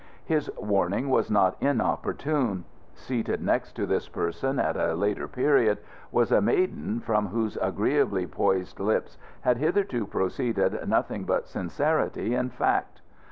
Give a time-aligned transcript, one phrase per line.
[0.25, 2.65] His warning was not inopportune.
[2.95, 5.77] Seated next to this person at a later period
[6.11, 12.51] was a maiden from whose agreeably poised lips had hitherto proceeded nothing but sincerity and
[12.51, 13.03] fact.